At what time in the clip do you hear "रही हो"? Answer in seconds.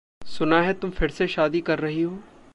1.79-2.19